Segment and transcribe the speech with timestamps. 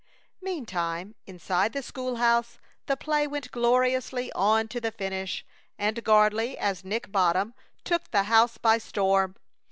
[0.41, 2.57] Meantime, inside the school house,
[2.87, 5.45] the play went gloriously on to the finish,
[5.77, 9.35] and Gardley as Nick Bottom took the house by storm.